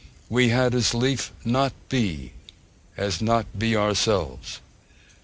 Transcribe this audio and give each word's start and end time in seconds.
We 0.29 0.49
had 0.49 0.73
as 0.73 0.95
lief 0.95 1.31
not 1.45 1.73
be, 1.87 2.31
as 2.97 3.21
not 3.21 3.45
be 3.59 3.75
ourselves. 3.75 4.59